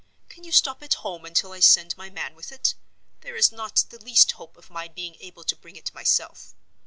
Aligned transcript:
Can 0.29 0.43
you 0.43 0.51
stop 0.51 0.81
at 0.81 0.95
home 0.95 1.25
until 1.25 1.51
I 1.51 1.59
send 1.59 1.95
my 1.95 2.09
man 2.09 2.33
with 2.33 2.51
it? 2.51 2.73
There 3.19 3.35
is 3.35 3.51
not 3.51 3.85
the 3.91 4.03
least 4.03 4.31
hope 4.31 4.57
of 4.57 4.71
my 4.71 4.87
being 4.87 5.15
able 5.19 5.43
to 5.43 5.55
bring 5.55 5.75
it 5.75 5.93
myself. 5.93 6.55